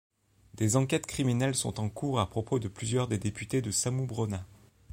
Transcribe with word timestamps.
Des 0.55 0.77
enquêtes 0.77 1.05
criminelles 1.05 1.53
sont 1.53 1.79
en 1.79 1.87
cours 1.87 2.19
à 2.19 2.27
propos 2.27 2.57
de 2.57 2.67
plusieurs 2.67 3.07
des 3.07 3.19
députés 3.19 3.61
de 3.61 3.69
Samoobrona. 3.69 4.43